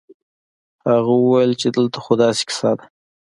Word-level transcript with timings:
هغه 0.89 1.13
وويل 1.23 1.51
چې 1.61 1.67
دلته 1.75 1.97
خو 2.03 2.13
داسې 2.23 2.43
کيسه 2.49 2.71
ده. 2.77 2.85